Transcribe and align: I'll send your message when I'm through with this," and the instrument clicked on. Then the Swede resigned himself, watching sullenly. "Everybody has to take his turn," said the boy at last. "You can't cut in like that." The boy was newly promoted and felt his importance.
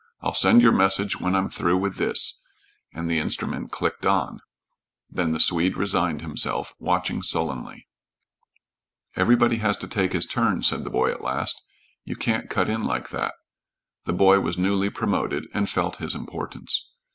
I'll 0.19 0.33
send 0.33 0.63
your 0.63 0.71
message 0.71 1.19
when 1.19 1.35
I'm 1.35 1.47
through 1.47 1.77
with 1.77 1.97
this," 1.97 2.41
and 2.91 3.07
the 3.07 3.19
instrument 3.19 3.71
clicked 3.71 4.03
on. 4.03 4.41
Then 5.11 5.29
the 5.29 5.39
Swede 5.39 5.77
resigned 5.77 6.21
himself, 6.23 6.73
watching 6.79 7.21
sullenly. 7.21 7.87
"Everybody 9.15 9.57
has 9.57 9.77
to 9.77 9.87
take 9.87 10.13
his 10.13 10.25
turn," 10.25 10.63
said 10.63 10.83
the 10.85 10.89
boy 10.89 11.11
at 11.11 11.21
last. 11.21 11.61
"You 12.03 12.15
can't 12.15 12.49
cut 12.49 12.67
in 12.67 12.83
like 12.83 13.09
that." 13.11 13.35
The 14.05 14.13
boy 14.13 14.39
was 14.39 14.57
newly 14.57 14.89
promoted 14.89 15.45
and 15.53 15.69
felt 15.69 15.97
his 15.97 16.15
importance. 16.15 16.83